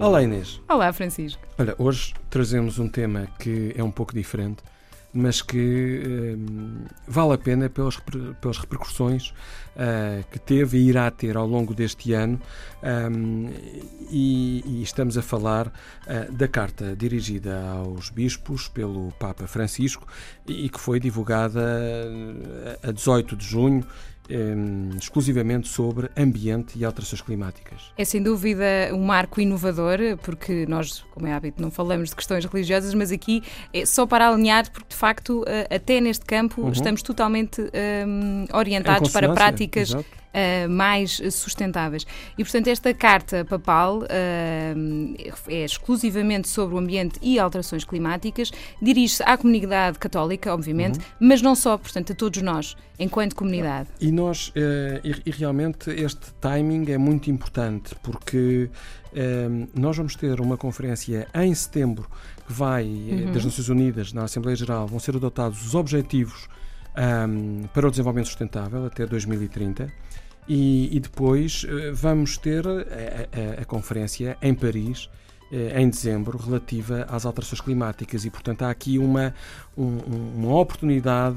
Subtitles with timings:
[0.00, 0.60] Olá Inês.
[0.68, 1.42] Olá Francisco.
[1.58, 4.62] Olha, hoje trazemos um tema que é um pouco diferente,
[5.12, 7.96] mas que hum, vale a pena pelas,
[8.40, 12.40] pelas repercussões uh, que teve e irá ter ao longo deste ano.
[13.10, 13.50] Um,
[14.10, 20.06] e, e, estamos a falar uh, da carta dirigida aos bispos pelo Papa Francisco
[20.46, 21.60] e que foi divulgada
[22.82, 23.84] a 18 de junho
[24.30, 27.92] um, exclusivamente sobre ambiente e alterações climáticas.
[27.96, 32.44] É sem dúvida um marco inovador, porque nós, como é hábito, não falamos de questões
[32.44, 33.42] religiosas, mas aqui
[33.72, 36.72] é só para alinhar, porque de facto, eh, até neste campo, uhum.
[36.72, 37.60] estamos totalmente
[38.06, 39.90] um, orientados para práticas.
[39.90, 42.06] Exato uh, mais sustentáveis.
[42.36, 44.06] E, portanto, esta carta papal uh,
[45.48, 51.04] é exclusivamente sobre o ambiente e alterações climáticas, dirige-se à comunidade católica, obviamente, uhum.
[51.20, 53.88] mas não só, portanto, a todos nós, enquanto comunidade.
[54.00, 54.52] E nós, uh,
[55.04, 58.70] e, e, realmente, este timing é muito importante, porque
[59.74, 62.08] nós vamos ter uma conferência em setembro
[62.46, 63.32] que vai, uhum.
[63.32, 66.46] das Nações Unidas, na Assembleia Geral, vão ser adotados os objetivos
[66.98, 69.92] um, para o desenvolvimento sustentável até 2030.
[70.48, 75.04] E, e depois uh, vamos ter a, a, a, conferência em Paris
[75.52, 79.34] uh, em dezembro relativa às alterações climáticas e, portanto, há aqui uma,
[79.76, 79.98] um,
[80.36, 81.36] uma oportunidade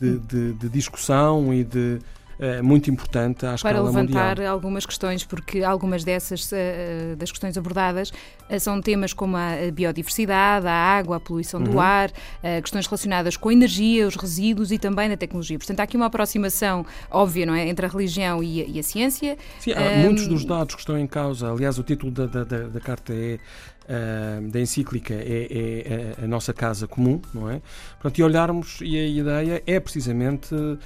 [0.00, 2.25] de, de, de discussão e de eh,
[2.62, 3.92] muito importante à escala mundial.
[3.92, 4.52] Para levantar mundial.
[4.52, 8.12] algumas questões, porque algumas dessas uh, das questões abordadas
[8.60, 11.70] são temas como a biodiversidade, a água, a poluição uhum.
[11.70, 15.58] do ar, uh, questões relacionadas com a energia, os resíduos e também a tecnologia.
[15.58, 18.82] Portanto, há aqui uma aproximação óbvia não é, entre a religião e a, e a
[18.82, 19.36] ciência.
[19.60, 22.68] Sim, um, muitos dos dados que estão em causa, aliás, o título da, da, da,
[22.68, 23.38] da carta é
[23.86, 27.62] Uh, da encíclica é, é, a nossa casa comum, não é?
[27.92, 30.76] Portanto, e olharmos, e a ideia é precisamente uh,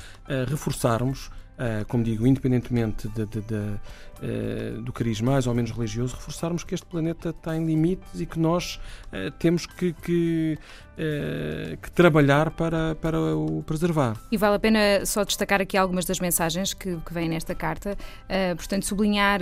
[0.46, 1.30] reforçarmos
[1.61, 6.65] Uh, como digo, independentemente de, de, de, uh, do cariz mais ou menos religioso, reforçarmos
[6.65, 8.81] que este planeta tem limites e que nós
[9.12, 10.59] uh, temos que, que,
[11.82, 14.16] que, trabalhar para, para o preservar.
[14.31, 17.97] E vale a pena só destacar aqui algumas das mensagens que, que vêm nesta carta.
[18.54, 19.41] portanto, sublinhar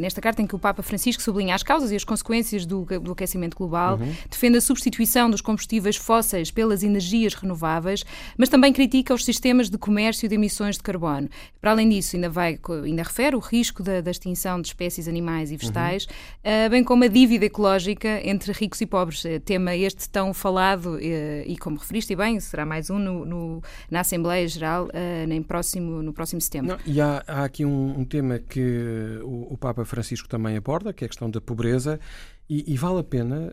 [0.00, 3.12] nesta carta em que o Papa Francisco sublinha as causas e as consequências do, do
[3.12, 4.12] aquecimento global, uhum.
[4.28, 8.04] defende a substituição dos combustíveis fósseis pelas energias renováveis,
[8.36, 11.28] mas também critica os sistemas de comércio de emissões de carbono.
[11.60, 15.50] Para além disso, ainda, vai, ainda refere o risco da, da extinção de espécies animais
[15.50, 16.66] e vegetais, uhum.
[16.66, 19.24] uh, bem como a dívida ecológica entre ricos e pobres.
[19.24, 21.00] Uh, tema este tão falado uh,
[21.46, 24.88] e, como referiste bem, será mais um no, no, na Assembleia Geral
[25.28, 26.76] no, próximo, no próximo setembro.
[26.76, 30.92] Não, e há, há, aqui um, um tema que o, o, Papa Francisco também aborda,
[30.92, 32.00] que é a questão da pobreza,
[32.48, 33.52] e, e vale a pena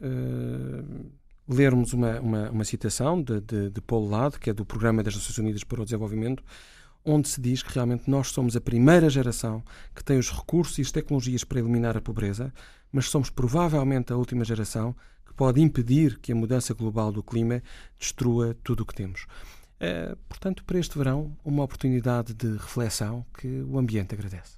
[1.48, 5.16] lermos uma, uma, uma citação de, de, de Paulo Lado, que é do Programa das
[5.16, 6.44] Nações Unidas para o Desenvolvimento,
[7.03, 9.63] onde se diz que realmente nós somos a primeira geração
[9.96, 12.53] que tem os recursos e as tecnologias para eliminar a pobreza,
[12.91, 17.62] mas somos provavelmente a última geração que pode impedir que a mudança global do clima
[18.00, 19.25] destrua tudo o que temos.
[19.80, 24.57] É, portanto, para este verão, uma oportunidade de reflexão que o ambiente agradece.